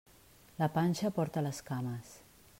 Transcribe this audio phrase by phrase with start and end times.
[0.63, 2.17] La panxa porta les cames.